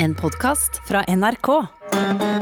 En 0.00 0.14
podkast 0.14 0.80
fra 0.86 1.04
NRK. 1.08 1.66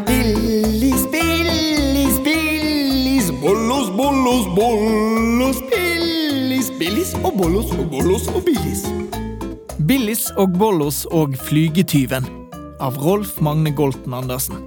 Billis, 0.07 1.11
Billis, 1.13 2.25
Billis, 2.25 3.31
bollos, 3.41 3.91
bollos, 3.97 4.47
bollos, 4.57 5.63
Billis, 5.71 6.71
Billis 6.79 7.15
og 7.25 7.39
bollos 7.39 7.71
og 7.73 7.87
bollos 7.91 8.27
og 8.29 8.45
Billis. 8.45 8.83
Billis 9.89 10.27
og 10.37 10.53
Bollos 10.59 11.07
og 11.17 11.37
Flygetyven 11.47 12.29
av 12.85 12.99
Rolf 13.01 13.39
Magne 13.41 13.73
Golten 13.73 14.13
Andersen. 14.13 14.61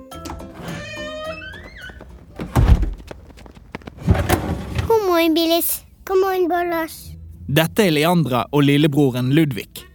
God 4.88 5.06
morgen, 5.06 5.38
Billis. 5.38 5.84
God 6.10 6.24
morgen, 6.24 6.50
Bollos. 6.50 6.98
Dette 7.46 7.86
er 7.86 7.94
Leandra 7.94 8.48
og 8.50 8.66
lillebroren 8.66 9.30
Ludvig. 9.38 9.86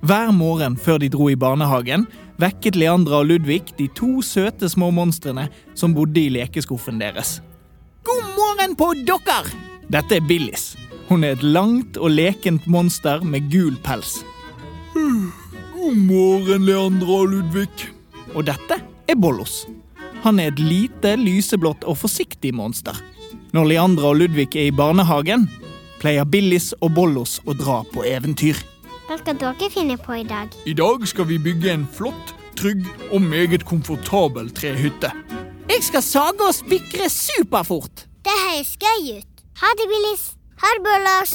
Hver 0.00 0.32
morgen 0.32 0.78
før 0.80 1.02
de 1.02 1.08
dro 1.12 1.28
i 1.28 1.36
barnehagen, 1.36 2.06
vekket 2.38 2.78
Leandra 2.78 3.22
og 3.22 3.30
Ludvig 3.32 3.72
de 3.78 3.88
to 3.98 4.22
søte 4.22 4.70
små 4.70 4.90
monstrene 4.94 5.48
som 5.78 5.94
bodde 5.96 6.22
i 6.22 6.30
lekeskuffen 6.32 7.00
deres. 7.02 7.38
God 8.06 8.24
morgen 8.36 8.76
på 8.78 8.92
dere! 9.06 9.42
Dette 9.88 10.18
er 10.18 10.24
Billis. 10.28 10.76
Hun 11.08 11.24
er 11.24 11.34
et 11.34 11.42
langt 11.42 11.96
og 11.96 12.12
lekent 12.12 12.66
monster 12.68 13.24
med 13.24 13.48
gul 13.52 13.76
pels. 13.84 14.20
God 14.94 15.96
morgen, 15.96 16.66
Leandra 16.68 17.22
og 17.22 17.32
Ludvig. 17.32 17.88
Og 18.36 18.44
dette 18.44 18.80
er 19.08 19.16
Bollos. 19.16 19.62
Han 20.24 20.38
er 20.42 20.52
et 20.52 20.60
lite, 20.60 21.14
lyseblått 21.16 21.86
og 21.88 21.96
forsiktig 22.02 22.52
monster. 22.54 22.96
Når 23.56 23.70
Leandra 23.72 24.10
og 24.12 24.20
Ludvig 24.20 24.50
er 24.52 24.68
i 24.68 24.74
barnehagen, 24.74 25.46
pleier 26.02 26.28
Billis 26.28 26.74
og 26.82 26.92
Bollos 26.94 27.38
å 27.48 27.56
dra 27.56 27.80
på 27.94 28.04
eventyr. 28.04 28.58
Hva 29.08 29.16
skal 29.16 29.38
dere 29.40 29.70
finne 29.72 29.96
på 29.96 30.18
i 30.20 30.26
dag? 30.28 30.52
I 30.68 30.74
dag 30.76 31.06
skal 31.08 31.24
vi 31.30 31.38
bygge 31.40 31.72
en 31.72 31.86
flott, 31.88 32.34
trygg 32.58 32.84
og 33.12 33.22
meget 33.22 33.64
komfortabel 33.66 34.50
trehytte. 34.54 35.12
Jeg 35.68 35.84
skal 35.86 36.02
sage 36.02 36.42
og 36.48 36.54
spikre 36.54 37.08
superfort. 37.08 38.06
Det 38.24 38.34
høres 38.44 38.74
gøy 38.82 39.18
ut. 39.18 39.42
Ha 39.60 39.70
det, 39.78 39.86
Billis. 39.92 40.24
Ha 40.62 40.70
det, 40.74 40.82
Bollos. 40.86 41.32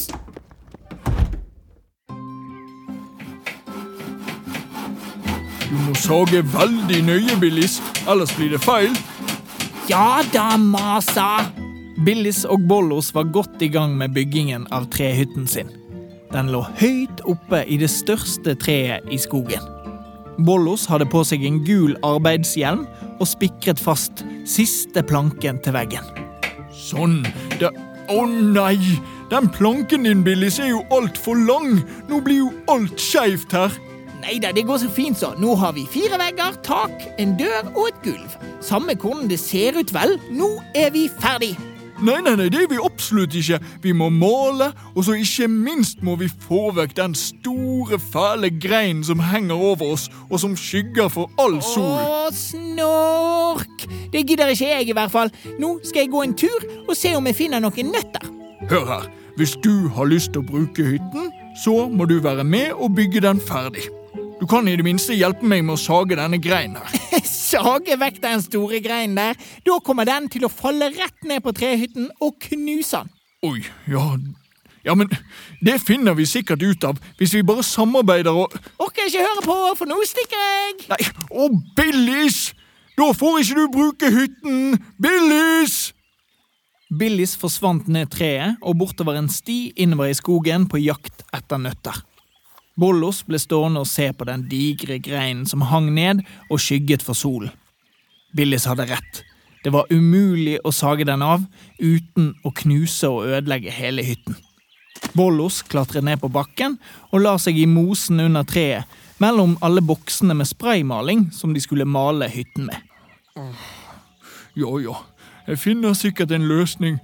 Du 5.70 5.78
må 5.86 5.94
sage 5.98 6.42
veldig 6.52 7.00
nøye, 7.06 7.36
Billis, 7.40 7.80
ellers 8.08 8.34
blir 8.36 8.52
det 8.54 8.60
feil. 8.62 8.92
Ja 9.90 10.22
da, 10.32 10.56
masa! 10.56 11.46
Billis 12.04 12.44
og 12.44 12.68
Bollos 12.68 13.14
var 13.14 13.30
godt 13.32 13.62
i 13.62 13.68
gang 13.68 13.96
med 13.96 14.14
byggingen 14.14 14.66
av 14.72 14.90
trehytten 14.92 15.48
sin. 15.48 15.70
Den 16.32 16.50
lå 16.52 16.64
høyt 16.80 17.22
oppe 17.30 17.62
i 17.70 17.78
det 17.80 17.90
største 17.92 18.56
treet 18.60 19.06
i 19.12 19.18
skogen. 19.20 19.83
Bollos 20.38 20.86
hadde 20.90 21.06
på 21.06 21.22
seg 21.26 21.44
en 21.46 21.60
gul 21.66 21.94
arbeidshjelm 22.06 22.84
og 23.20 23.26
spikret 23.28 23.80
fast 23.80 24.24
siste 24.48 25.04
planken 25.06 25.60
til 25.64 25.76
veggen. 25.76 26.06
Sånn. 26.74 27.22
Det 27.60 27.72
Å 28.12 28.26
nei! 28.28 28.76
Den 29.30 29.46
planken 29.48 30.04
din, 30.04 30.20
Billis, 30.26 30.58
er 30.60 30.74
jo 30.74 30.82
altfor 30.92 31.38
lang. 31.48 31.78
Nå 32.10 32.18
blir 32.26 32.42
jo 32.42 32.50
alt 32.68 33.00
skeivt 33.00 33.54
her. 33.56 33.72
Nei 34.20 34.36
da, 34.40 34.50
det 34.52 34.66
går 34.68 34.82
så 34.82 34.90
fint 34.92 35.18
så. 35.20 35.32
Nå 35.40 35.54
har 35.60 35.72
vi 35.76 35.86
fire 35.88 36.18
vegger, 36.20 36.58
tak, 36.64 36.92
en 37.20 37.32
dør 37.40 37.70
og 37.72 37.88
et 37.88 38.02
gulv. 38.04 38.36
Samme 38.64 38.96
hvordan 38.96 39.30
det 39.32 39.40
ser 39.40 39.80
ut, 39.80 39.92
vel. 39.96 40.18
Nå 40.32 40.50
er 40.76 40.92
vi 40.92 41.06
ferdig. 41.08 41.54
Nei, 42.02 42.18
nei, 42.24 42.34
nei, 42.34 42.48
det 42.50 42.58
er 42.64 42.70
vi 42.72 42.78
absolutt 42.82 43.34
ikke. 43.38 43.60
Vi 43.84 43.92
må 43.94 44.08
male, 44.10 44.72
og 44.96 45.04
så 45.06 45.14
ikke 45.14 45.46
minst 45.50 46.02
må 46.02 46.16
vi 46.18 46.26
få 46.28 46.72
vekk 46.74 46.96
den 46.98 47.14
store, 47.14 48.00
fæle 48.10 48.50
greinen 48.50 49.04
som 49.06 49.22
henger 49.22 49.54
over 49.54 49.94
oss, 49.94 50.08
og 50.26 50.40
som 50.42 50.56
skygger 50.58 51.08
for 51.12 51.30
all 51.38 51.60
sol. 51.62 51.94
Å, 52.02 52.30
snork! 52.34 53.86
Det 54.10 54.24
gidder 54.26 54.50
ikke 54.50 54.72
jeg, 54.72 54.88
i 54.90 54.96
hvert 54.96 55.14
fall. 55.14 55.30
Nå 55.62 55.76
skal 55.86 56.04
jeg 56.04 56.14
gå 56.14 56.24
en 56.26 56.34
tur 56.38 56.66
og 56.84 56.96
se 56.98 57.14
om 57.14 57.30
jeg 57.30 57.38
finner 57.44 57.62
noen 57.62 57.94
nøtter. 57.94 58.26
Hør 58.70 58.88
her. 58.90 59.10
Hvis 59.38 59.56
du 59.64 59.88
har 59.94 60.06
lyst 60.06 60.30
til 60.34 60.44
å 60.44 60.46
bruke 60.46 60.84
hytten, 60.86 61.30
så 61.58 61.88
må 61.90 62.06
du 62.10 62.20
være 62.22 62.44
med 62.46 62.74
og 62.74 62.94
bygge 62.94 63.22
den 63.24 63.42
ferdig. 63.42 63.88
Du 64.44 64.48
kan 64.48 64.66
i 64.68 64.74
det 64.76 64.84
minste 64.84 65.14
hjelpe 65.16 65.46
meg 65.48 65.62
med 65.64 65.72
å 65.72 65.80
sage 65.80 66.18
denne 66.18 66.36
greinen 66.36 66.76
her. 66.76 67.20
sage 67.24 67.94
vekk 67.96 68.18
den 68.20 68.42
store 68.44 68.76
greinen 68.84 69.16
der? 69.16 69.38
Da 69.64 69.78
kommer 69.80 70.04
den 70.04 70.26
til 70.28 70.44
å 70.44 70.50
falle 70.52 70.90
rett 70.92 71.24
ned 71.24 71.40
på 71.46 71.54
trehytten 71.56 72.10
og 72.20 72.36
knuse 72.44 73.00
den. 73.00 73.14
Oi, 73.48 73.62
ja 73.88 74.04
Ja, 74.84 74.92
men 75.00 75.08
det 75.64 75.78
finner 75.80 76.12
vi 76.12 76.28
sikkert 76.28 76.60
ut 76.60 76.84
av 76.84 77.00
hvis 77.16 77.32
vi 77.38 77.40
bare 77.40 77.64
samarbeider 77.64 78.36
og 78.36 78.52
Orker 78.84 79.08
ikke 79.08 79.24
høre 79.24 79.48
på, 79.48 79.58
for 79.80 79.88
nå 79.88 79.96
stikker 80.12 80.44
jeg. 80.44 80.78
Nei, 80.92 81.02
å 81.32 81.48
Billis! 81.80 82.50
Da 83.00 83.14
får 83.16 83.40
ikke 83.46 83.62
du 83.62 83.76
bruke 83.80 84.12
hytten! 84.12 84.80
Billis! 85.00 85.94
Billis 86.92 87.32
forsvant 87.40 87.88
ned 87.88 88.12
treet 88.12 88.60
og 88.60 88.76
bortover 88.84 89.16
en 89.16 89.32
sti 89.32 89.70
innover 89.80 90.12
i 90.12 90.20
skogen 90.20 90.68
på 90.68 90.84
jakt 90.84 91.24
etter 91.32 91.64
nøtter. 91.64 92.04
Bollos 92.80 93.22
ble 93.26 93.38
stående 93.38 93.84
og 93.84 93.90
se 93.90 94.08
på 94.12 94.26
den 94.26 94.48
digre 94.50 94.98
greinen 95.02 95.46
som 95.46 95.62
hang 95.70 95.92
ned 95.94 96.24
og 96.50 96.58
skygget 96.62 97.04
for 97.06 97.14
solen. 97.14 97.52
Billis 98.34 98.66
hadde 98.66 98.88
rett. 98.90 99.22
Det 99.64 99.70
var 99.72 99.88
umulig 99.92 100.58
å 100.66 100.72
sage 100.74 101.06
den 101.08 101.22
av 101.24 101.44
uten 101.78 102.34
å 102.44 102.50
knuse 102.52 103.08
og 103.08 103.30
ødelegge 103.30 103.72
hele 103.72 104.02
hytten. 104.04 104.36
Bollos 105.14 105.62
klatret 105.62 106.04
ned 106.04 106.20
på 106.20 106.28
bakken 106.32 106.76
og 107.12 107.22
la 107.22 107.36
seg 107.38 107.58
i 107.60 107.68
mosen 107.70 108.20
under 108.24 108.44
treet, 108.48 108.84
mellom 109.22 109.54
alle 109.62 109.80
boksene 109.84 110.34
med 110.34 110.48
spraymaling 110.50 111.28
som 111.32 111.54
de 111.54 111.62
skulle 111.62 111.86
male 111.86 112.26
hytten 112.28 112.66
med. 112.66 112.80
Ja, 114.58 114.70
ja, 114.82 114.96
jeg 115.46 115.60
finner 115.62 115.94
sikkert 115.94 116.34
en 116.34 116.48
løsning 116.50 116.98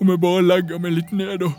om 0.00 0.12
jeg 0.12 0.22
bare 0.22 0.44
legger 0.46 0.80
meg 0.82 0.94
litt 1.00 1.12
ned 1.16 1.42
og, 1.46 1.52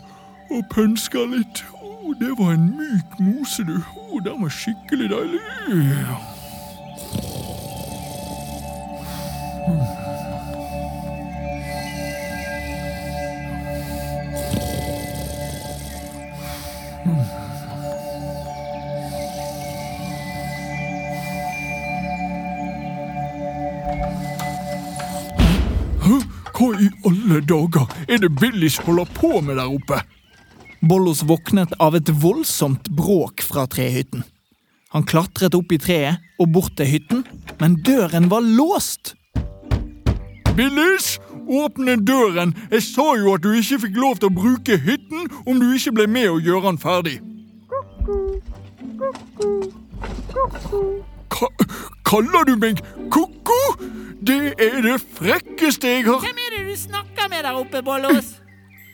og 0.50 0.64
pønska 0.70 1.24
litt. 1.28 1.64
Oh, 1.82 2.14
det 2.20 2.32
var 2.38 2.52
en 2.52 2.70
myk 2.76 3.18
mose, 3.20 3.64
du. 3.64 3.80
Oh, 3.96 4.22
den 4.24 4.42
var 4.42 4.48
skikkelig 4.48 5.10
deilig. 5.10 5.40
Hæ? 26.02 26.20
Hva 26.58 26.68
i 26.74 26.88
alle 27.06 27.40
dager 27.46 27.86
er 28.08 28.16
det 28.18 28.32
Billis 28.40 28.76
holder 28.82 29.04
på 29.14 29.40
med 29.40 29.56
der 29.60 29.68
oppe? 29.68 30.00
Bollos 30.80 31.22
våknet 31.22 31.72
av 31.82 31.96
et 31.96 32.08
voldsomt 32.22 32.88
bråk 32.94 33.42
fra 33.42 33.66
trehytten. 33.66 34.22
Han 34.94 35.04
klatret 35.04 35.56
opp 35.58 35.72
i 35.74 35.78
treet 35.82 36.22
og 36.38 36.52
bort 36.54 36.76
til 36.78 36.86
hytten, 36.86 37.24
men 37.58 37.74
døren 37.84 38.30
var 38.30 38.46
låst. 38.46 39.16
Billis, 40.54 41.18
åpne 41.50 41.98
døren! 42.06 42.54
Jeg 42.70 42.86
sa 42.86 43.08
jo 43.18 43.34
at 43.34 43.42
du 43.42 43.50
ikke 43.58 43.80
fikk 43.84 43.98
lov 43.98 44.22
til 44.22 44.30
å 44.30 44.36
bruke 44.38 44.78
hytten 44.78 45.28
om 45.44 45.58
du 45.58 45.68
ikke 45.74 45.96
ble 45.98 46.08
med 46.14 46.30
og 46.30 46.46
gjøre 46.46 46.70
den 46.70 46.80
ferdig. 46.82 47.18
Ka 51.34 51.52
kaller 52.08 52.48
du 52.48 52.56
meg 52.56 52.80
ko-ko? 53.12 53.60
Det 54.24 54.54
er 54.62 54.80
det 54.82 54.98
frekkeste 55.14 55.90
jeg 55.90 56.06
har 56.08 56.22
Hvem 56.22 56.40
er 56.42 56.56
det 56.56 56.66
du 56.70 56.74
snakker 56.78 57.30
med 57.30 57.44
der 57.46 57.58
oppe, 57.58 57.82
Bollos? 57.86 58.38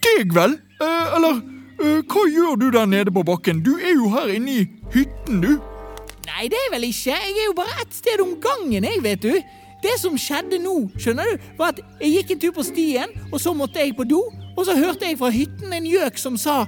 Deg, 0.05 0.33
vel? 0.37 0.59
Eh, 0.83 1.17
eller 1.17 1.41
hva 1.79 2.25
gjør 2.31 2.59
du 2.61 2.71
der 2.71 2.87
nede 2.87 3.13
på 3.15 3.25
bakken? 3.27 3.63
Du 3.65 3.75
er 3.79 3.95
jo 3.97 4.11
her 4.15 4.31
inne 4.37 4.59
i 4.61 4.67
hytten, 4.95 5.41
du. 5.43 5.53
Nei, 6.25 6.49
det 6.51 6.59
er 6.67 6.73
vel 6.73 6.87
ikke. 6.89 7.13
Jeg 7.13 7.35
er 7.35 7.47
jo 7.49 7.57
bare 7.59 7.83
ett 7.83 7.95
sted 7.95 8.23
om 8.23 8.37
gangen, 8.43 8.87
jeg, 8.87 9.03
vet 9.05 9.23
du. 9.23 9.35
Det 9.85 9.99
som 10.01 10.17
skjedde 10.17 10.59
nå, 10.65 10.77
skjønner 10.97 11.29
du, 11.29 11.49
var 11.59 11.75
at 11.75 11.83
jeg 12.01 12.15
gikk 12.15 12.33
en 12.35 12.41
tur 12.45 12.55
på 12.57 12.65
stien, 12.65 13.11
og 13.31 13.41
så 13.43 13.53
måtte 13.57 13.83
jeg 13.83 13.97
på 13.99 14.07
do, 14.09 14.23
og 14.55 14.63
så 14.65 14.77
hørte 14.79 15.11
jeg 15.11 15.19
fra 15.21 15.29
hytten 15.35 15.75
en 15.77 15.89
gjøk 15.89 16.19
som 16.21 16.39
sa 16.41 16.63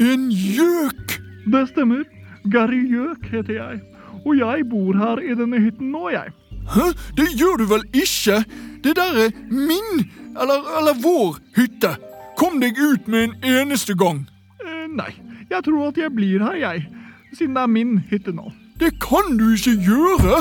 En 0.00 0.28
gjøk! 0.30 1.18
Det 1.52 1.64
stemmer. 1.70 2.04
Gary 2.52 2.82
Gjøk 2.88 3.24
heter 3.32 3.54
jeg. 3.56 3.80
Og 4.24 4.36
jeg 4.38 4.66
bor 4.70 4.96
her 4.96 5.22
i 5.22 5.34
denne 5.36 5.60
hytten 5.62 5.90
nå, 5.92 6.08
jeg. 6.12 6.32
Hæ? 6.68 6.90
Det 7.16 7.28
gjør 7.38 7.62
du 7.62 7.64
vel 7.70 7.84
ikke? 7.92 8.42
Det 8.84 8.94
der 8.96 9.22
er 9.24 9.32
min, 9.50 10.04
eller, 10.36 10.66
eller 10.78 10.98
vår, 11.02 11.40
hytte. 11.56 11.94
Kom 12.38 12.60
deg 12.62 12.78
ut 12.78 13.08
med 13.10 13.24
en 13.28 13.50
eneste 13.50 13.96
gang! 13.98 14.22
Eh, 14.62 14.86
nei, 14.94 15.10
jeg 15.50 15.64
tror 15.66 15.88
at 15.88 15.98
jeg 15.98 16.14
blir 16.14 16.44
her, 16.46 16.54
jeg. 16.60 16.86
Siden 17.34 17.56
det 17.58 17.64
er 17.64 17.72
min 17.72 17.98
hytte 18.10 18.34
nå. 18.34 18.52
Det 18.78 18.92
kan 19.02 19.34
du 19.40 19.48
ikke 19.56 19.74
gjøre! 19.82 20.38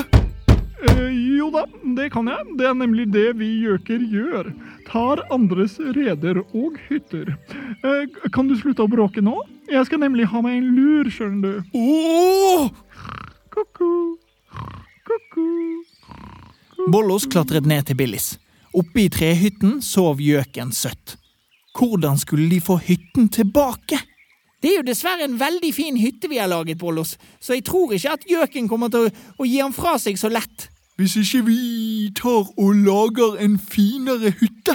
Eh, 0.78 1.10
jo 1.40 1.50
da, 1.50 1.64
det 1.98 2.12
kan 2.14 2.30
jeg. 2.30 2.54
Det 2.60 2.70
er 2.70 2.78
nemlig 2.78 3.08
det 3.10 3.32
vi 3.40 3.50
gjøker 3.66 4.06
gjør. 4.14 4.52
Tar 4.86 5.24
andres 5.34 5.80
reder 5.98 6.44
og 6.46 6.78
hytter. 6.86 7.34
Eh, 7.82 8.06
kan 8.30 8.46
du 8.46 8.54
slutte 8.60 8.86
å 8.86 8.92
bråke 8.92 9.24
nå? 9.26 9.40
Jeg 9.68 9.90
skal 9.90 10.06
nemlig 10.06 10.30
ha 10.30 10.46
meg 10.46 10.62
en 10.62 10.72
lur, 10.78 11.10
skjønner 11.12 11.42
du. 11.42 11.78
Oh! 11.82 12.70
Ko-ko. 13.50 13.94
Ko-ko. 15.08 15.48
Bollos 16.94 17.26
klatret 17.26 17.66
ned 17.66 17.90
til 17.90 17.98
Billis. 17.98 18.36
Oppe 18.78 19.08
i 19.08 19.10
trehytten 19.10 19.80
sov 19.82 20.22
gjøken 20.22 20.70
søtt. 20.78 21.18
Hvordan 21.78 22.18
skulle 22.18 22.50
de 22.50 22.62
få 22.62 22.78
hytten 22.82 23.30
tilbake? 23.30 24.00
Det 24.62 24.72
er 24.72 24.80
jo 24.80 24.88
dessverre 24.88 25.28
en 25.28 25.38
veldig 25.40 25.70
fin 25.74 25.98
hytte 25.98 26.30
vi 26.30 26.40
har 26.42 26.50
laget, 26.50 26.78
Bollos, 26.78 27.18
så 27.40 27.54
jeg 27.54 27.66
tror 27.66 27.94
ikke 27.94 28.16
at 28.18 28.26
gjøken 28.26 28.70
kommer 28.70 28.90
til 28.90 29.06
å, 29.06 29.12
å 29.38 29.46
gi 29.46 29.60
han 29.62 29.76
fra 29.76 29.98
seg 30.02 30.18
så 30.18 30.32
lett. 30.34 30.70
Hvis 30.98 31.14
ikke 31.22 31.44
vi 31.46 32.10
tar 32.18 32.48
og 32.58 32.80
lager 32.82 33.38
en 33.46 33.60
finere 33.62 34.34
hytte? 34.40 34.74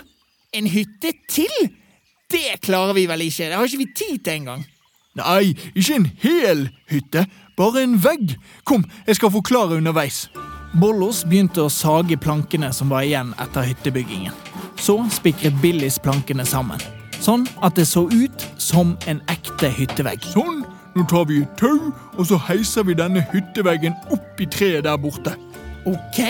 En 0.55 0.71
hytte 0.71 1.11
til? 1.27 1.57
Det 2.31 2.61
klarer 2.63 2.95
vi 2.95 3.09
vel 3.11 3.27
ikke, 3.27 3.51
det 3.51 3.59
har 3.59 3.67
ikke 3.67 3.83
vi 3.83 3.91
tid 3.91 4.23
til 4.23 4.39
engang. 4.39 4.63
Nei, 5.19 5.53
ikke 5.75 5.99
en 5.99 6.09
hel 6.23 6.65
hytte, 6.89 7.27
bare 7.59 7.83
en 7.83 7.99
vegg. 8.05 8.39
Kom, 8.65 8.87
jeg 9.07 9.19
skal 9.19 9.35
forklare 9.35 9.83
underveis. 9.83 10.29
Bollos 10.73 11.19
begynte 11.29 11.67
å 11.67 11.71
sage 11.73 12.17
plankene 12.17 12.71
som 12.73 12.89
var 12.89 13.05
igjen 13.05 13.35
etter 13.43 13.67
hyttebyggingen. 13.69 14.33
Så 14.81 14.97
spikret 15.13 15.59
Billis 15.61 15.99
plankene 16.01 16.47
sammen, 16.49 16.81
sånn 17.21 17.45
at 17.61 17.77
det 17.77 17.85
så 17.91 18.07
ut 18.09 18.47
som 18.57 18.95
en 19.11 19.21
ekte 19.33 19.69
hyttevegg. 19.69 20.25
Sånn, 20.33 20.63
nå 20.97 21.05
tar 21.13 21.29
vi 21.29 21.43
et 21.45 21.61
tau, 21.61 21.93
og 22.17 22.25
så 22.31 22.41
heiser 22.49 22.89
vi 22.89 22.97
denne 22.97 23.21
hytteveggen 23.35 23.99
opp 24.17 24.41
i 24.41 24.49
treet 24.49 24.89
der 24.89 24.97
borte. 24.97 25.37
Ok, 25.85 26.25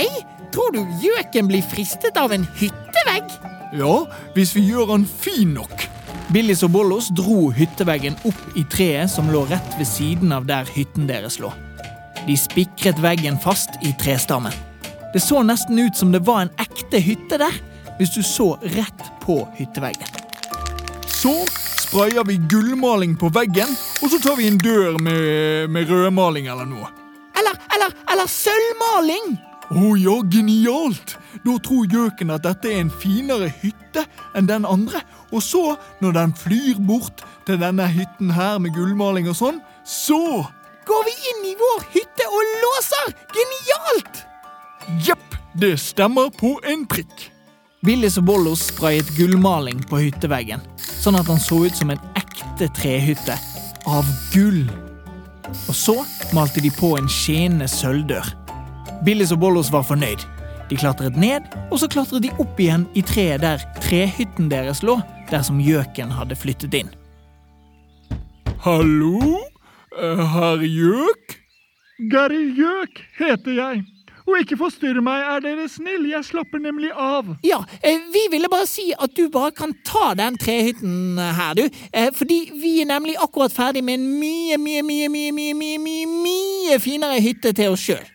tror 0.50 0.74
du 0.74 0.82
gjøken 1.04 1.46
blir 1.46 1.62
fristet 1.70 2.18
av 2.18 2.34
en 2.34 2.48
hyttevegg? 2.58 3.30
Ja, 3.78 3.94
hvis 4.34 4.56
vi 4.58 4.66
gjør 4.66 4.96
den 4.96 5.06
fin 5.06 5.54
nok. 5.54 5.86
Billis 6.34 6.64
og 6.66 6.74
Bollos 6.74 7.12
dro 7.14 7.52
hytteveggen 7.54 8.18
opp 8.26 8.56
i 8.58 8.66
treet 8.74 9.12
som 9.12 9.30
lå 9.30 9.46
rett 9.52 9.78
ved 9.78 9.86
siden 9.86 10.34
av 10.34 10.50
der 10.50 10.66
hytten 10.74 11.06
deres 11.06 11.38
lå. 11.38 11.54
De 12.26 12.36
spikret 12.38 13.00
veggen 13.02 13.38
fast 13.42 13.78
i 13.82 13.90
trestammen. 13.98 14.54
Det 15.12 15.20
så 15.20 15.42
nesten 15.42 15.78
ut 15.78 15.96
som 15.96 16.12
det 16.12 16.22
var 16.26 16.44
en 16.44 16.52
ekte 16.62 17.00
hytte 17.02 17.38
der, 17.40 17.56
hvis 17.98 18.14
du 18.14 18.22
så 18.24 18.54
rett 18.62 19.02
på 19.24 19.42
hytteveggen. 19.58 20.08
Så 21.10 21.34
sprayer 21.82 22.24
vi 22.24 22.38
gullmaling 22.50 23.16
på 23.18 23.28
veggen, 23.34 23.74
og 24.02 24.12
så 24.12 24.20
tar 24.22 24.38
vi 24.38 24.46
en 24.48 24.60
dør 24.62 24.96
med, 25.02 25.68
med 25.70 25.90
rødmaling 25.90 26.46
eller 26.46 26.68
noe. 26.68 26.88
Eller, 27.38 27.58
eller, 27.74 27.92
eller 28.12 28.30
sølvmaling? 28.30 29.34
Å 29.72 29.92
ja, 29.98 30.16
genialt! 30.30 31.16
Da 31.42 31.58
tror 31.64 31.90
gjøken 31.90 32.32
at 32.34 32.46
dette 32.46 32.70
er 32.70 32.82
en 32.84 32.94
finere 33.02 33.50
hytte 33.62 34.04
enn 34.36 34.48
den 34.48 34.66
andre. 34.68 35.02
Og 35.32 35.42
så, 35.42 35.76
når 36.04 36.16
den 36.16 36.34
flyr 36.38 36.80
bort 36.86 37.24
til 37.48 37.58
denne 37.60 37.86
hytten 37.90 38.30
her 38.36 38.60
med 38.62 38.76
gullmaling 38.76 39.30
og 39.32 39.38
sånn, 39.38 39.62
så 39.84 40.44
Går 40.86 41.04
vi 41.06 41.12
inn 41.30 41.44
i 41.52 41.54
vår 41.58 41.84
hytte 41.94 42.26
og 42.26 42.54
låser? 42.62 43.12
Genialt! 43.36 44.22
Jepp, 45.06 45.36
det 45.54 45.76
stemmer 45.80 46.32
på 46.34 46.56
en 46.66 46.86
prikk. 46.90 47.28
Billis 47.86 48.18
og 48.18 48.26
Bollos 48.30 48.64
sprayet 48.70 49.08
gullmaling 49.16 49.82
på 49.90 50.00
hytteveggen, 50.04 50.62
sånn 50.78 51.18
at 51.18 51.26
han 51.30 51.40
så 51.42 51.64
ut 51.66 51.78
som 51.78 51.90
en 51.90 52.02
ekte 52.18 52.68
trehytte 52.78 53.34
av 53.90 54.06
gull. 54.34 54.64
Og 55.66 55.74
så 55.76 55.96
malte 56.34 56.62
de 56.62 56.70
på 56.74 56.94
en 56.98 57.10
skinnende 57.10 57.66
sølvdør. 57.70 58.30
Billis 59.06 59.34
og 59.34 59.42
Bollos 59.42 59.72
var 59.74 59.86
fornøyd. 59.86 60.22
De 60.70 60.78
klatret 60.78 61.18
ned, 61.18 61.46
og 61.70 61.82
så 61.82 61.90
klatret 61.90 62.22
de 62.24 62.30
opp 62.42 62.58
igjen 62.62 62.86
i 62.98 63.02
treet 63.06 63.42
der 63.42 63.62
trehytten 63.82 64.50
deres 64.50 64.82
lå, 64.86 65.00
der 65.30 65.42
som 65.46 65.62
gjøken 65.62 66.14
hadde 66.14 66.38
flyttet 66.38 66.74
inn. 66.78 66.94
Hallo? 68.62 69.51
Eh, 70.00 70.22
Herr 70.34 70.62
Gjøk? 70.64 71.34
Gary 72.10 72.44
Gjøk 72.56 73.02
heter 73.18 73.52
jeg. 73.58 73.82
Og 74.22 74.36
ikke 74.38 74.56
forstyrr 74.56 75.00
meg, 75.02 75.18
er 75.34 75.40
dere 75.42 75.64
snill, 75.68 76.04
jeg 76.12 76.22
slapper 76.24 76.60
nemlig 76.62 76.92
av. 76.94 77.26
Ja, 77.44 77.58
eh, 77.82 77.98
vi 78.14 78.22
ville 78.30 78.48
bare 78.50 78.68
si 78.70 78.92
at 78.94 79.16
du 79.18 79.26
bare 79.34 79.50
kan 79.50 79.74
ta 79.84 80.12
den 80.18 80.38
trehytten 80.38 81.18
her, 81.18 81.56
du. 81.58 81.64
Eh, 81.92 82.10
Fordi 82.14 82.38
vi 82.54 82.76
er 82.84 82.86
nemlig 82.86 83.16
akkurat 83.18 83.52
ferdig 83.52 83.82
med 83.84 83.98
en 83.98 84.06
mye, 84.20 84.58
mye, 84.62 84.82
mye, 84.86 85.08
mye, 85.10 85.32
mye, 85.34 85.54
mye, 85.58 85.78
mye, 85.82 86.06
mye 86.06 86.78
finere 86.80 87.18
hytte 87.20 87.52
til 87.52 87.74
oss 87.74 87.82
sjøl. 87.82 88.06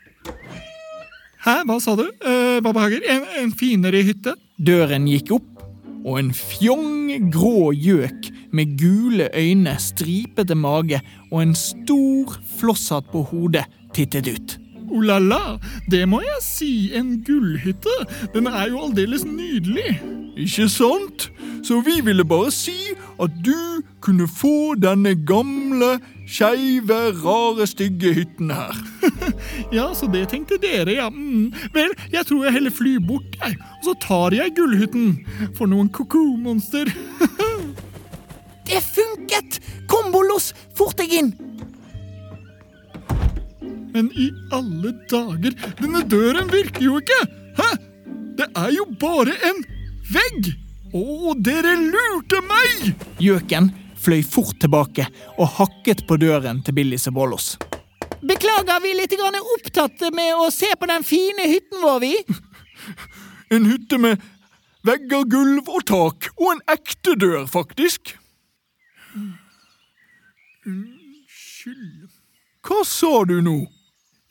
Hæ, 1.43 1.59
hva 1.67 1.77
sa 1.83 1.95
du? 1.99 2.07
Eh, 2.23 2.57
Baba 2.63 2.87
Hager? 2.87 3.03
En, 3.11 3.27
en 3.43 3.51
finere 3.55 4.01
hytte? 4.07 4.33
Døren 4.57 5.05
gikk 5.11 5.35
opp, 5.37 5.61
og 6.07 6.17
en 6.23 6.31
fjong 6.33 7.29
grå 7.35 7.73
gjøk 7.75 8.31
med 8.57 8.77
gule 8.79 9.29
øyne, 9.37 9.75
stripete 9.81 10.57
mage 10.57 11.01
og 11.31 11.41
en 11.43 11.55
stor 11.57 12.37
flosshatt 12.57 13.11
på 13.13 13.25
hodet 13.31 13.67
tittet 13.93 14.27
ut. 14.27 14.57
Oh 14.87 15.03
la 15.03 15.17
la, 15.19 15.57
det 15.91 16.05
må 16.07 16.21
jeg 16.23 16.43
si, 16.43 16.71
en 16.95 17.17
gullhytte. 17.27 17.95
Den 18.33 18.47
er 18.47 18.69
jo 18.71 18.85
aldeles 18.87 19.25
nydelig. 19.27 19.97
Ikke 20.37 20.69
sant? 20.71 21.27
Så 21.65 21.81
vi 21.83 21.99
ville 22.05 22.23
bare 22.23 22.51
si 22.55 22.93
at 23.19 23.33
du 23.43 23.81
kunne 24.05 24.27
få 24.31 24.77
denne 24.79 25.11
gamle, 25.27 25.97
skeive, 26.29 26.99
rare, 27.23 27.67
stygge 27.67 28.13
hytten 28.21 28.53
her. 28.55 28.77
Ja, 29.73 29.89
så 29.95 30.07
det 30.07 30.29
tenkte 30.31 30.55
dere, 30.61 30.93
ja. 30.95 31.09
Mm. 31.09 31.51
Vel, 31.73 31.91
jeg 32.13 32.25
tror 32.29 32.45
jeg 32.45 32.53
heller 32.55 32.71
flyr 32.71 33.01
bort, 33.03 33.35
jeg. 33.41 33.57
Og 33.59 33.89
så 33.89 33.95
tar 34.03 34.35
jeg 34.37 34.55
gullhytten. 34.55 35.17
For 35.57 35.67
noen 35.67 35.89
koko-monster. 35.91 36.87
Det 38.77 38.81
funket! 38.81 39.61
Kom, 39.87 40.11
Bollos, 40.11 40.51
fort 40.77 40.99
deg 40.99 41.13
inn! 41.17 41.31
Men 43.89 44.11
i 44.13 44.27
alle 44.53 44.91
dager, 45.09 45.55
denne 45.79 46.03
døren 46.05 46.51
virker 46.51 46.85
jo 46.85 46.99
ikke! 47.01 47.17
Hæ? 47.57 47.69
Det 48.37 48.45
er 48.53 48.75
jo 48.75 48.85
bare 49.01 49.33
en 49.49 49.63
vegg! 50.13 50.51
Å, 50.93 51.33
dere 51.41 51.73
lurte 51.87 52.43
meg! 52.45 52.91
Gjøken 53.17 53.71
fløy 53.97 54.21
fort 54.21 54.61
tilbake 54.61 55.07
og 55.39 55.49
hakket 55.55 56.05
på 56.05 56.19
døren 56.21 56.61
til 56.61 56.77
Billis 56.77 57.09
og 57.09 57.17
Bollos. 57.17 57.49
Beklager, 58.21 58.77
vi 58.85 58.93
er 58.93 59.01
litt 59.01 59.17
opptatt 59.55 60.05
med 60.13 60.37
å 60.37 60.51
se 60.53 60.69
på 60.77 60.91
den 60.93 61.07
fine 61.15 61.49
hytten 61.49 61.81
vår, 61.81 62.05
vi. 62.05 62.13
En 63.57 63.65
hytte 63.73 63.97
med 63.97 64.21
vegger, 64.85 65.25
gulv 65.25 65.65
og 65.65 65.89
tak, 65.89 66.29
og 66.37 66.53
en 66.53 66.65
ekte 66.77 67.17
dør, 67.17 67.49
faktisk. 67.49 68.13
Unnskyld. 70.67 72.09
Hva 72.67 72.81
sa 72.87 73.23
du 73.29 73.37
nå? 73.43 73.59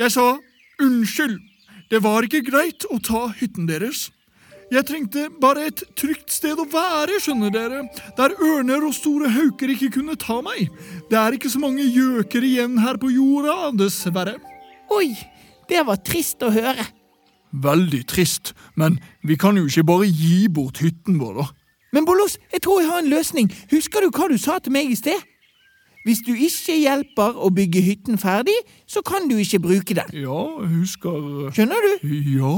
Jeg 0.01 0.13
sa 0.13 0.27
unnskyld. 0.83 1.39
Det 1.91 2.03
var 2.03 2.27
ikke 2.27 2.45
greit 2.45 2.85
å 2.91 2.99
ta 3.01 3.29
hytten 3.39 3.69
deres. 3.71 4.11
Jeg 4.67 4.83
trengte 4.89 5.29
bare 5.39 5.69
et 5.69 5.83
trygt 5.95 6.33
sted 6.35 6.59
å 6.59 6.67
være, 6.67 7.21
skjønner 7.23 7.53
dere, 7.55 7.85
der 8.19 8.35
ørner 8.43 8.83
og 8.89 8.97
store 8.97 9.31
hauker 9.31 9.71
ikke 9.71 9.93
kunne 9.95 10.17
ta 10.19 10.41
meg. 10.43 10.73
Det 11.07 11.19
er 11.21 11.37
ikke 11.37 11.53
så 11.53 11.61
mange 11.63 11.87
gjøker 11.87 12.43
igjen 12.43 12.81
her 12.83 12.99
på 12.99 13.13
jorda, 13.15 13.71
dessverre. 13.79 14.35
Oi, 14.91 15.13
det 15.71 15.85
var 15.87 16.03
trist 16.03 16.43
å 16.43 16.51
høre. 16.51 16.83
Veldig 17.55 18.03
trist, 18.11 18.57
men 18.75 18.99
vi 19.23 19.39
kan 19.39 19.57
jo 19.57 19.69
ikke 19.71 19.87
bare 19.87 20.11
gi 20.11 20.49
bort 20.51 20.83
hytten 20.83 21.23
vår, 21.23 21.39
da. 21.39 21.47
Men 21.93 22.07
Bollos, 22.07 22.39
jeg 22.53 22.63
tror 22.63 22.81
jeg 22.81 22.91
har 22.91 22.99
en 23.05 23.11
løsning. 23.11 23.51
Husker 23.71 24.05
du 24.05 24.11
hva 24.11 24.29
du 24.31 24.37
sa 24.41 24.59
til 24.59 24.75
meg 24.75 24.91
i 24.91 24.99
sted? 24.99 25.19
Hvis 26.07 26.21
du 26.23 26.33
ikke 26.39 26.77
hjelper 26.79 27.35
å 27.43 27.49
bygge 27.51 27.81
hytten 27.83 28.19
ferdig, 28.23 28.55
så 28.87 29.03
kan 29.03 29.27
du 29.27 29.41
ikke 29.43 29.59
bruke 29.65 29.97
den. 29.99 30.13
Ja, 30.15 30.43
jeg 30.63 30.71
husker 30.77 31.51
Skjønner 31.57 31.83
du? 31.83 32.07
Ja 32.37 32.53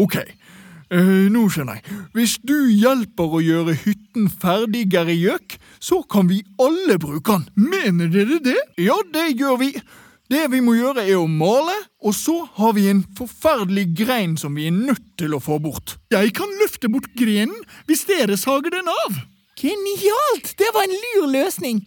Ok, 0.00 0.16
eh, 0.20 1.30
nå 1.32 1.46
skjønner 1.52 1.78
jeg. 1.80 1.96
Hvis 2.16 2.36
du 2.44 2.54
hjelper 2.68 3.38
å 3.38 3.40
gjøre 3.44 3.72
hytten 3.86 4.28
ferdig, 4.32 4.86
Geri 4.92 5.16
Gjøk, 5.20 5.56
så 5.80 6.02
kan 6.12 6.28
vi 6.28 6.42
alle 6.60 6.98
bruke 7.00 7.38
den. 7.38 7.48
Mener 7.72 8.12
dere 8.12 8.40
det? 8.44 8.58
Ja, 8.80 8.96
det 9.12 9.30
gjør 9.40 9.58
vi. 9.60 9.72
Det 10.30 10.44
vi 10.52 10.60
må 10.62 10.76
gjøre, 10.76 11.02
er 11.10 11.16
å 11.18 11.26
male, 11.26 11.74
og 12.06 12.12
så 12.14 12.36
har 12.54 12.76
vi 12.76 12.84
en 12.86 13.00
forferdelig 13.18 13.88
grein 13.98 14.36
som 14.38 14.54
vi 14.54 14.68
er 14.68 14.76
nødt 14.76 15.02
til 15.18 15.34
å 15.34 15.40
få 15.42 15.56
bort. 15.58 15.96
Jeg 16.14 16.30
kan 16.38 16.52
løfte 16.60 16.86
bort 16.86 17.08
grenen 17.18 17.56
hvis 17.90 18.04
dere 18.06 18.38
sager 18.38 18.70
den 18.76 18.86
av. 18.92 19.18
Genialt! 19.58 20.52
Det 20.54 20.70
var 20.76 20.86
en 20.86 20.94
lur 20.94 21.26
løsning. 21.34 21.82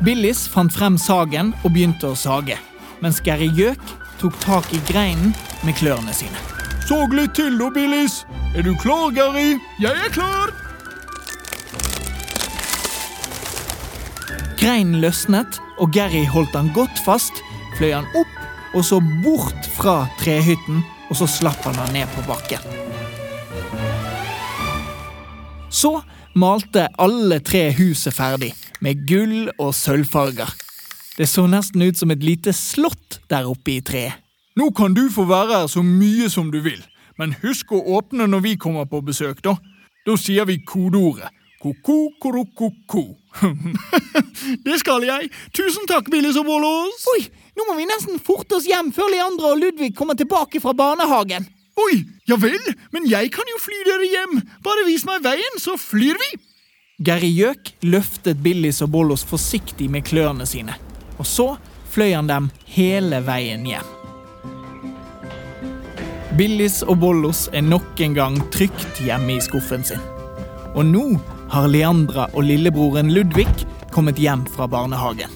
Billis 0.00 0.46
fant 0.48 0.72
frem 0.72 0.96
sagen 0.96 1.52
og 1.60 1.76
begynte 1.76 2.08
å 2.08 2.16
sage, 2.16 2.56
mens 3.04 3.20
Geri 3.20 3.50
Gjøk 3.52 3.84
tok 4.22 4.40
tak 4.40 4.72
i 4.72 4.80
greinen 4.88 5.36
med 5.60 5.76
klørne 5.76 6.16
sine. 6.16 6.40
Sag 6.88 7.12
litt 7.12 7.36
til 7.36 7.60
da, 7.60 7.68
Billis. 7.68 8.22
Er 8.56 8.64
du 8.64 8.72
klar, 8.80 9.10
Geri? 9.12 9.58
Jeg 9.76 9.92
er 9.92 10.12
klar. 10.16 10.56
Greinen 14.56 15.02
løsnet, 15.04 15.60
og 15.76 15.92
Geri 15.92 16.24
holdt 16.32 16.56
den 16.56 16.72
godt 16.72 17.04
fast, 17.04 17.44
fløy 17.78 17.92
han 17.94 18.08
opp 18.18 18.74
og 18.74 18.82
så 18.84 18.98
bort 19.22 19.68
fra 19.76 20.04
trehytten, 20.18 20.82
og 21.10 21.18
så 21.18 21.28
slapp 21.30 21.62
han 21.68 21.76
den 21.78 22.00
ned 22.00 22.10
på 22.14 22.24
bakken. 22.26 22.62
Så 25.70 26.00
malte 26.34 26.88
alle 26.98 27.38
tre 27.42 27.68
huset 27.78 28.14
ferdig, 28.14 28.52
med 28.82 29.06
gull 29.08 29.52
og 29.58 29.74
sølvfarger. 29.74 30.50
Det 31.14 31.28
så 31.30 31.46
nesten 31.46 31.82
ut 31.86 31.98
som 31.98 32.10
et 32.10 32.24
lite 32.26 32.52
slott 32.54 33.20
der 33.30 33.46
oppe 33.46 33.76
i 33.76 33.80
treet. 33.86 34.18
Nå 34.58 34.70
kan 34.74 34.94
du 34.94 35.08
få 35.10 35.24
være 35.26 35.60
her 35.60 35.70
så 35.70 35.82
mye 35.82 36.28
som 36.30 36.50
du 36.50 36.60
vil, 36.62 36.82
Men 37.14 37.30
husk 37.44 37.70
å 37.70 37.78
åpne 37.94 38.26
når 38.26 38.40
vi 38.42 38.52
kommer 38.58 38.88
på 38.90 38.98
besøk, 39.06 39.38
da. 39.42 39.52
Da 40.02 40.16
sier 40.18 40.48
vi 40.50 40.56
kodeordet. 40.66 41.30
Ko-ko, 41.62 42.10
koro-ko-ko. 42.20 43.04
det 44.64 44.78
skal 44.82 45.04
jeg. 45.06 45.30
Tusen 45.56 45.88
takk, 45.90 46.10
Billis 46.12 46.38
og 46.40 46.48
Bollos. 46.48 47.04
Oi, 47.14 47.26
nå 47.56 47.66
må 47.68 47.76
vi 47.78 47.88
nesten 47.88 48.22
forte 48.22 48.58
oss 48.58 48.68
hjem 48.68 48.92
før 48.94 49.12
Leandra 49.12 49.52
og 49.54 49.62
Ludvig 49.62 49.92
kommer 49.98 50.18
tilbake 50.18 50.62
fra 50.62 50.74
barnehagen. 50.76 51.46
Oi, 51.74 52.04
ja 52.30 52.38
vel, 52.38 52.60
men 52.94 53.06
jeg 53.10 53.32
kan 53.34 53.48
jo 53.50 53.60
fly 53.62 53.80
dere 53.88 54.10
hjem. 54.10 54.42
Bare 54.62 54.86
vis 54.86 55.06
meg 55.08 55.24
veien, 55.26 55.58
så 55.58 55.74
flyr 55.80 56.18
vi. 56.20 56.30
Geri 57.04 57.32
Gjøk 57.34 57.72
løftet 57.90 58.38
Billis 58.42 58.78
og 58.84 58.92
Bollos 58.94 59.24
forsiktig 59.26 59.88
med 59.90 60.06
klørne 60.06 60.46
sine, 60.46 60.76
og 61.18 61.26
så 61.26 61.48
fløy 61.90 62.12
han 62.14 62.30
dem 62.30 62.50
hele 62.76 63.18
veien 63.26 63.66
hjem. 63.66 63.90
Billis 66.38 66.80
og 66.82 66.98
Bollos 67.02 67.48
er 67.54 67.62
nok 67.62 68.00
en 68.02 68.14
gang 68.14 68.38
trygt 68.54 69.02
hjemme 69.02 69.36
i 69.36 69.42
skuffen 69.42 69.84
sin. 69.86 70.02
Og 70.74 70.82
nå 70.86 71.04
har 71.52 71.68
Leandra 71.70 72.24
og 72.32 72.46
lillebroren 72.48 73.12
Ludvig 73.14 73.50
kommet 73.94 74.18
hjem 74.18 74.42
fra 74.50 74.66
barnehagen. 74.68 75.30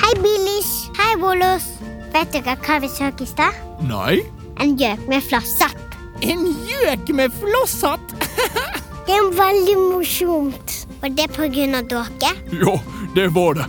Hei, 0.00 0.12
Billis. 0.22 0.70
Hei, 0.98 1.16
Bollos. 1.20 1.66
Vet 2.14 2.32
dere 2.34 2.54
hva 2.62 2.78
vi 2.82 2.90
så 2.90 3.10
i 3.10 3.26
stad? 3.26 3.56
Nei, 3.86 4.20
En 4.60 4.74
gjøk 4.76 5.06
med 5.08 5.22
flosshatt. 5.24 5.94
En 6.20 6.42
gjøk 6.68 7.08
med 7.16 7.32
flosshatt! 7.32 8.10
Det 9.08 9.14
er 9.16 9.30
veldig 9.34 9.76
morsomt. 9.80 10.74
Og 11.00 11.14
det 11.16 11.30
på 11.34 11.46
grunn 11.50 11.74
av 11.78 11.86
dere. 11.90 12.34
ja, 12.52 12.74
det 13.16 13.30
var 13.34 13.56
det. 13.58 13.64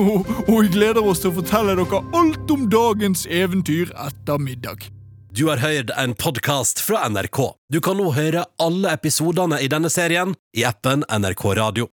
Og, 0.00 0.24
og 0.48 0.56
vi 0.64 0.70
gleder 0.72 1.04
oss 1.04 1.20
til 1.22 1.30
å 1.30 1.36
fortelle 1.36 1.76
dere 1.78 2.00
alt 2.16 2.50
om 2.54 2.64
dagens 2.72 3.26
eventyr 3.28 3.92
etter 4.06 4.40
middag. 4.40 4.88
Du 5.36 5.44
har 5.52 5.60
hørt 5.62 5.92
en 6.00 6.16
podkast 6.18 6.80
fra 6.82 7.04
NRK. 7.12 7.42
Du 7.70 7.78
kan 7.84 8.00
nå 8.00 8.08
høre 8.16 8.48
alle 8.58 8.96
episodene 8.96 9.60
i 9.62 9.68
denne 9.70 9.92
serien 9.92 10.34
i 10.56 10.64
appen 10.66 11.04
NRK 11.06 11.44
Radio. 11.60 11.90